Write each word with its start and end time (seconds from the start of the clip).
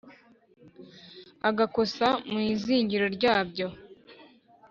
Agakosa 1.49 2.07
mu 2.31 2.39
izingiro 2.53 3.05
ryabyo 3.15 3.67